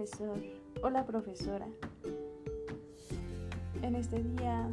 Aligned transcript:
profesor, 0.00 0.38
hola 0.82 1.04
profesora. 1.04 1.66
En 3.82 3.94
este 3.94 4.22
día, 4.22 4.66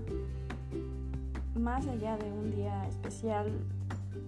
más 1.54 1.86
allá 1.86 2.16
de 2.16 2.32
un 2.32 2.56
día 2.56 2.88
especial, 2.88 3.52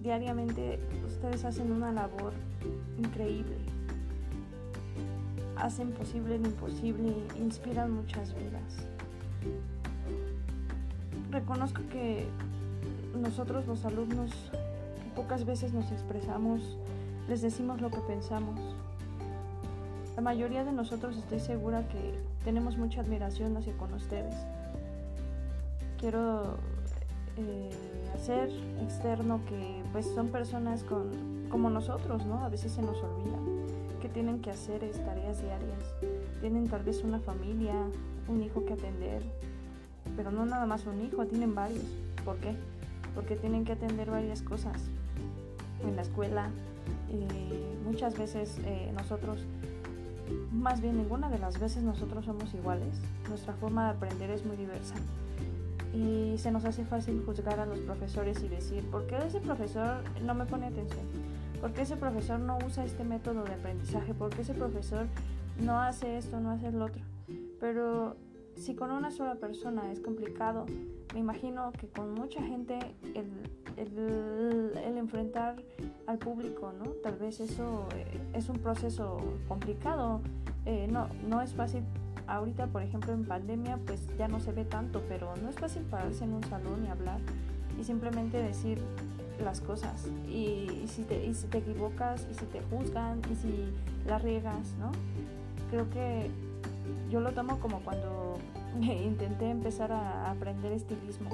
diariamente 0.02 0.78
ustedes 1.06 1.42
hacen 1.46 1.72
una 1.72 1.90
labor 1.90 2.34
increíble. 2.98 3.56
Hacen 5.56 5.90
posible 5.92 6.38
lo 6.38 6.48
imposible, 6.48 7.14
inspiran 7.38 7.92
muchas 7.92 8.34
vidas. 8.34 8.86
Reconozco 11.30 11.80
que 11.90 12.26
nosotros 13.18 13.66
los 13.66 13.86
alumnos 13.86 14.32
pocas 15.16 15.46
veces 15.46 15.72
nos 15.72 15.90
expresamos, 15.92 16.76
les 17.26 17.40
decimos 17.40 17.80
lo 17.80 17.88
que 17.88 18.00
pensamos. 18.00 18.60
La 20.20 20.24
mayoría 20.24 20.64
de 20.64 20.72
nosotros 20.72 21.16
estoy 21.16 21.40
segura 21.40 21.88
que 21.88 22.12
tenemos 22.44 22.76
mucha 22.76 23.00
admiración 23.00 23.56
hacia 23.56 23.72
con 23.78 23.94
ustedes. 23.94 24.34
Quiero 25.98 26.58
eh, 27.38 27.70
hacer 28.14 28.50
externo 28.82 29.40
que 29.48 29.82
pues 29.92 30.04
son 30.14 30.28
personas 30.28 30.84
con, 30.84 31.48
como 31.48 31.70
nosotros, 31.70 32.26
¿no? 32.26 32.44
A 32.44 32.50
veces 32.50 32.70
se 32.70 32.82
nos 32.82 33.02
olvida 33.02 33.38
que 34.02 34.10
tienen 34.10 34.42
que 34.42 34.50
hacer 34.50 34.80
tareas 35.06 35.40
diarias. 35.40 35.94
Tienen 36.42 36.68
tal 36.68 36.82
vez 36.82 37.02
una 37.02 37.20
familia, 37.20 37.72
un 38.28 38.42
hijo 38.42 38.66
que 38.66 38.74
atender, 38.74 39.22
pero 40.16 40.30
no 40.30 40.44
nada 40.44 40.66
más 40.66 40.84
un 40.84 41.00
hijo, 41.00 41.24
tienen 41.24 41.54
varios. 41.54 41.86
¿Por 42.26 42.36
qué? 42.40 42.54
Porque 43.14 43.36
tienen 43.36 43.64
que 43.64 43.72
atender 43.72 44.10
varias 44.10 44.42
cosas 44.42 44.82
en 45.82 45.96
la 45.96 46.02
escuela. 46.02 46.50
Eh, 47.10 47.78
muchas 47.86 48.18
veces 48.18 48.58
eh, 48.66 48.92
nosotros, 48.94 49.46
más 50.52 50.80
bien 50.80 50.96
ninguna 50.96 51.28
de 51.28 51.38
las 51.38 51.58
veces 51.58 51.82
nosotros 51.82 52.24
somos 52.24 52.52
iguales. 52.54 53.00
Nuestra 53.28 53.54
forma 53.54 53.84
de 53.84 53.90
aprender 53.96 54.30
es 54.30 54.44
muy 54.44 54.56
diversa. 54.56 54.94
Y 55.92 56.38
se 56.38 56.52
nos 56.52 56.64
hace 56.64 56.84
fácil 56.84 57.22
juzgar 57.26 57.58
a 57.58 57.66
los 57.66 57.80
profesores 57.80 58.42
y 58.42 58.48
decir, 58.48 58.84
¿por 58.90 59.06
qué 59.06 59.18
ese 59.26 59.40
profesor 59.40 60.02
no 60.22 60.34
me 60.34 60.46
pone 60.46 60.66
atención? 60.66 61.04
¿Por 61.60 61.72
qué 61.72 61.82
ese 61.82 61.96
profesor 61.96 62.38
no 62.38 62.58
usa 62.66 62.84
este 62.84 63.04
método 63.04 63.44
de 63.44 63.54
aprendizaje? 63.54 64.14
¿Por 64.14 64.30
qué 64.30 64.42
ese 64.42 64.54
profesor 64.54 65.06
no 65.60 65.80
hace 65.80 66.16
esto, 66.16 66.40
no 66.40 66.50
hace 66.50 66.70
lo 66.70 66.86
otro? 66.86 67.02
Pero 67.58 68.16
si 68.56 68.74
con 68.74 68.90
una 68.90 69.10
sola 69.10 69.34
persona 69.34 69.90
es 69.90 70.00
complicado, 70.00 70.66
me 71.12 71.20
imagino 71.20 71.72
que 71.72 71.88
con 71.88 72.14
mucha 72.14 72.42
gente 72.42 72.78
el, 73.14 73.26
enfrentar 75.00 75.56
al 76.06 76.18
público, 76.18 76.72
¿no? 76.78 76.90
Tal 77.02 77.16
vez 77.16 77.40
eso 77.40 77.88
eh, 77.96 78.20
es 78.34 78.48
un 78.48 78.58
proceso 78.58 79.18
complicado, 79.48 80.20
eh, 80.66 80.86
no, 80.90 81.08
no 81.28 81.40
es 81.42 81.52
fácil. 81.54 81.82
Ahorita, 82.26 82.68
por 82.68 82.82
ejemplo, 82.82 83.12
en 83.12 83.24
pandemia, 83.24 83.78
pues 83.86 84.06
ya 84.16 84.28
no 84.28 84.38
se 84.38 84.52
ve 84.52 84.64
tanto, 84.64 85.02
pero 85.08 85.34
no 85.36 85.48
es 85.48 85.56
fácil 85.56 85.82
pararse 85.82 86.24
en 86.24 86.34
un 86.34 86.44
salón 86.44 86.84
y 86.86 86.88
hablar 86.88 87.18
y 87.80 87.84
simplemente 87.84 88.40
decir 88.40 88.80
las 89.42 89.60
cosas. 89.60 90.06
Y, 90.28 90.84
si, 90.86 91.02
te, 91.02 91.26
y 91.26 91.34
si 91.34 91.46
te 91.48 91.58
equivocas, 91.58 92.26
y 92.30 92.34
si 92.34 92.44
te 92.46 92.60
juzgan, 92.70 93.20
y 93.32 93.34
si 93.34 93.72
la 94.06 94.18
riegas, 94.18 94.74
¿no? 94.78 94.92
Creo 95.70 95.90
que 95.90 96.30
yo 97.10 97.20
lo 97.20 97.32
tomo 97.32 97.58
como 97.58 97.80
cuando 97.80 98.38
intenté 98.80 99.50
empezar 99.50 99.90
a 99.90 100.30
aprender 100.30 100.72
estilismo. 100.72 101.30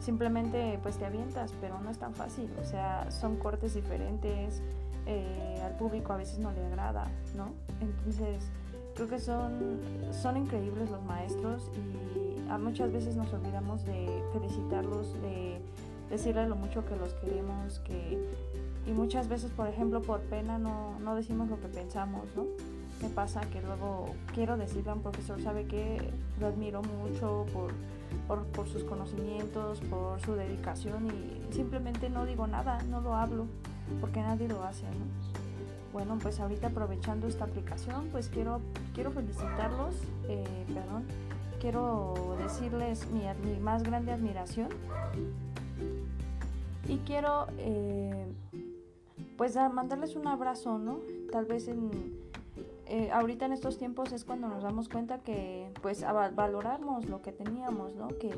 Simplemente 0.00 0.78
pues 0.82 0.96
te 0.96 1.06
avientas, 1.06 1.52
pero 1.60 1.80
no 1.80 1.90
es 1.90 1.98
tan 1.98 2.14
fácil. 2.14 2.50
O 2.60 2.64
sea, 2.64 3.10
son 3.10 3.36
cortes 3.36 3.74
diferentes, 3.74 4.62
eh, 5.06 5.60
al 5.64 5.76
público 5.76 6.12
a 6.12 6.16
veces 6.16 6.38
no 6.38 6.52
le 6.52 6.64
agrada, 6.66 7.08
¿no? 7.36 7.52
Entonces 7.80 8.44
creo 8.94 9.08
que 9.08 9.20
son, 9.20 9.78
son 10.10 10.36
increíbles 10.36 10.90
los 10.90 11.02
maestros 11.04 11.70
y 11.74 12.48
a 12.50 12.58
muchas 12.58 12.92
veces 12.92 13.14
nos 13.14 13.32
olvidamos 13.32 13.84
de 13.84 14.22
felicitarlos, 14.32 15.12
de 15.20 15.60
decirles 16.10 16.48
lo 16.48 16.56
mucho 16.56 16.84
que 16.86 16.96
los 16.96 17.12
queremos, 17.14 17.78
que 17.80 18.18
y 18.86 18.92
muchas 18.92 19.28
veces, 19.28 19.50
por 19.50 19.66
ejemplo, 19.68 20.00
por 20.00 20.20
pena 20.22 20.58
no, 20.58 20.98
no 21.00 21.16
decimos 21.16 21.48
lo 21.50 21.60
que 21.60 21.66
pensamos, 21.68 22.24
¿no? 22.36 22.46
Me 23.02 23.08
pasa 23.08 23.40
que 23.42 23.60
luego 23.60 24.14
quiero 24.34 24.56
decirle 24.56 24.90
a 24.90 24.94
un 24.94 25.02
profesor, 25.02 25.40
sabe 25.42 25.66
que 25.66 26.10
lo 26.40 26.46
admiro 26.46 26.82
mucho 26.82 27.46
por, 27.52 28.44
por, 28.46 28.68
sus 28.68 28.84
conocimientos, 28.84 29.80
por 29.80 30.20
su 30.20 30.34
dedicación 30.34 31.06
y 31.08 31.54
simplemente 31.54 32.08
no 32.08 32.24
digo 32.24 32.46
nada, 32.46 32.82
no 32.84 33.00
lo 33.00 33.14
hablo, 33.14 33.46
porque 34.00 34.20
nadie 34.20 34.48
lo 34.48 34.64
hace. 34.64 34.84
Bueno, 35.92 36.18
pues 36.20 36.40
ahorita 36.40 36.68
aprovechando 36.68 37.26
esta 37.26 37.44
aplicación, 37.44 38.08
pues 38.12 38.28
quiero, 38.28 38.60
quiero 38.94 39.10
felicitarlos, 39.12 39.94
eh, 40.28 40.44
perdón, 40.68 41.04
quiero 41.60 42.36
decirles 42.42 43.06
mi, 43.10 43.22
mi, 43.48 43.58
más 43.58 43.82
grande 43.82 44.12
admiración 44.12 44.68
y 46.88 46.98
quiero 46.98 47.46
eh, 47.58 48.26
pues 49.36 49.56
mandarles 49.56 50.16
un 50.16 50.26
abrazo, 50.26 50.78
¿no? 50.78 50.98
Tal 51.32 51.46
vez 51.46 51.68
en 51.68 51.90
eh, 52.88 53.10
ahorita 53.12 53.46
en 53.46 53.52
estos 53.52 53.78
tiempos 53.78 54.12
es 54.12 54.24
cuando 54.24 54.48
nos 54.48 54.62
damos 54.62 54.88
cuenta 54.88 55.18
que 55.18 55.70
pues 55.82 56.04
valoramos 56.34 57.08
lo 57.08 57.20
que 57.20 57.32
teníamos, 57.32 57.94
¿no? 57.96 58.08
Que 58.08 58.30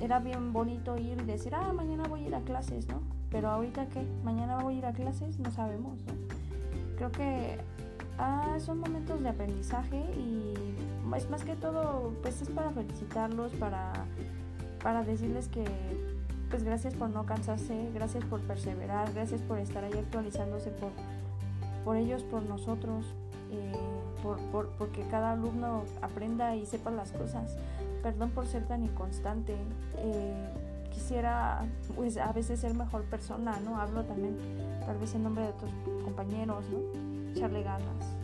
era 0.00 0.18
bien 0.18 0.52
bonito 0.52 0.98
ir 0.98 1.18
y 1.20 1.24
decir, 1.24 1.54
ah, 1.54 1.72
mañana 1.72 2.04
voy 2.08 2.24
a 2.24 2.26
ir 2.28 2.34
a 2.34 2.40
clases, 2.40 2.86
¿no? 2.88 3.00
Pero 3.30 3.48
ahorita 3.48 3.88
qué, 3.88 4.06
mañana 4.22 4.58
voy 4.58 4.74
a 4.74 4.78
ir 4.78 4.86
a 4.86 4.92
clases, 4.92 5.38
no 5.38 5.50
sabemos, 5.50 6.02
¿no? 6.04 6.12
Creo 6.96 7.12
que 7.12 7.58
ah, 8.18 8.56
son 8.58 8.80
momentos 8.80 9.22
de 9.22 9.28
aprendizaje 9.30 10.04
y 10.18 10.54
es 11.16 11.30
más 11.30 11.44
que 11.44 11.54
todo, 11.54 12.12
pues 12.22 12.42
es 12.42 12.50
para 12.50 12.70
felicitarlos, 12.72 13.52
para, 13.52 13.92
para 14.82 15.02
decirles 15.04 15.48
que 15.48 15.64
pues 16.50 16.62
gracias 16.62 16.94
por 16.94 17.08
no 17.08 17.24
cansarse, 17.24 17.90
gracias 17.94 18.24
por 18.24 18.40
perseverar, 18.40 19.12
gracias 19.14 19.40
por 19.42 19.58
estar 19.58 19.82
ahí 19.82 19.96
actualizándose 19.96 20.70
por, 20.70 20.90
por 21.84 21.96
ellos, 21.96 22.22
por 22.24 22.42
nosotros. 22.42 23.06
Eh, 23.50 23.72
por, 24.24 24.68
porque 24.70 25.02
cada 25.10 25.32
alumno 25.32 25.84
aprenda 26.02 26.56
y 26.56 26.66
sepa 26.66 26.90
las 26.90 27.12
cosas. 27.12 27.56
Perdón 28.02 28.30
por 28.30 28.46
ser 28.46 28.66
tan 28.66 28.82
inconstante. 28.82 29.54
Eh, 29.98 30.48
quisiera 30.90 31.66
pues 31.96 32.16
a 32.16 32.32
veces 32.32 32.60
ser 32.60 32.74
mejor 32.74 33.02
persona, 33.04 33.58
¿no? 33.64 33.78
Hablo 33.78 34.04
también 34.04 34.36
tal 34.86 34.96
vez 34.98 35.14
en 35.14 35.24
nombre 35.24 35.44
de 35.44 35.50
otros 35.50 35.70
compañeros, 36.04 36.64
¿no? 36.70 37.32
Echarle 37.32 37.62
ganas. 37.62 38.16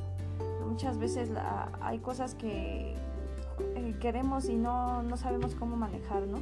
Muchas 0.66 0.98
veces 0.98 1.30
hay 1.82 1.98
cosas 1.98 2.34
que 2.34 2.94
eh, 3.74 3.96
queremos 4.00 4.48
y 4.48 4.56
no, 4.56 5.02
no 5.02 5.16
sabemos 5.16 5.54
cómo 5.54 5.76
manejar, 5.76 6.22
¿no? 6.26 6.38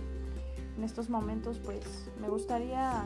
En 0.77 0.85
estos 0.85 1.09
momentos 1.11 1.59
pues 1.65 2.11
me 2.21 2.29
gustaría 2.29 3.05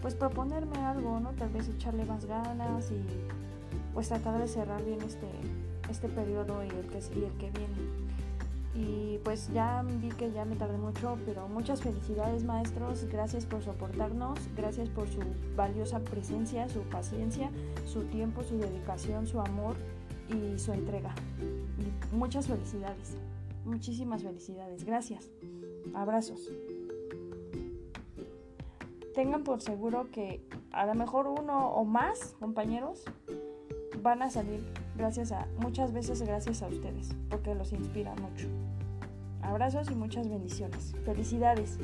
pues 0.00 0.14
proponerme 0.14 0.78
algo, 0.78 1.20
¿no? 1.20 1.30
Tal 1.32 1.50
vez 1.50 1.68
echarle 1.68 2.04
más 2.04 2.24
ganas 2.24 2.90
y 2.90 3.04
pues 3.98 4.10
tratar 4.10 4.38
de 4.38 4.46
cerrar 4.46 4.84
bien 4.84 5.02
este, 5.02 5.26
este 5.90 6.08
periodo 6.08 6.62
y 6.62 6.68
el, 6.68 6.86
que, 6.86 6.98
y 7.18 7.24
el 7.24 7.32
que 7.32 7.50
viene. 7.50 7.74
Y 8.72 9.18
pues 9.24 9.52
ya 9.52 9.82
vi 9.84 10.10
que 10.10 10.30
ya 10.30 10.44
me 10.44 10.54
tardé 10.54 10.78
mucho, 10.78 11.18
pero 11.26 11.48
muchas 11.48 11.82
felicidades 11.82 12.44
maestros, 12.44 13.06
gracias 13.10 13.44
por 13.44 13.60
soportarnos, 13.60 14.38
gracias 14.56 14.88
por 14.88 15.08
su 15.08 15.18
valiosa 15.56 15.98
presencia, 15.98 16.68
su 16.68 16.82
paciencia, 16.82 17.50
su 17.86 18.04
tiempo, 18.04 18.44
su 18.44 18.56
dedicación, 18.56 19.26
su 19.26 19.40
amor 19.40 19.74
y 20.28 20.60
su 20.60 20.72
entrega. 20.72 21.12
Muchas 22.12 22.46
felicidades, 22.46 23.16
muchísimas 23.64 24.22
felicidades, 24.22 24.84
gracias. 24.84 25.28
Abrazos. 25.92 26.52
Tengan 29.12 29.42
por 29.42 29.60
seguro 29.60 30.08
que 30.12 30.40
a 30.70 30.86
lo 30.86 30.94
mejor 30.94 31.26
uno 31.26 31.70
o 31.70 31.84
más 31.84 32.36
compañeros 32.38 33.02
van 34.02 34.22
a 34.22 34.30
salir 34.30 34.64
gracias 34.96 35.32
a, 35.32 35.46
muchas 35.58 35.92
veces 35.92 36.22
gracias 36.22 36.62
a 36.62 36.68
ustedes, 36.68 37.10
porque 37.30 37.54
los 37.54 37.72
inspira 37.72 38.14
mucho. 38.16 38.48
Abrazos 39.42 39.90
y 39.90 39.94
muchas 39.94 40.28
bendiciones. 40.28 40.94
Felicidades. 41.04 41.78